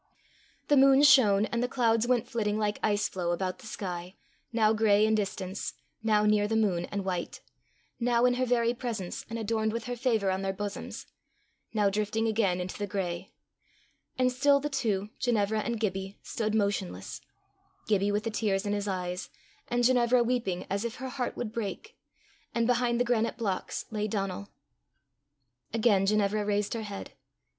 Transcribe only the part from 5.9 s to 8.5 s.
now near the moon and white, now in her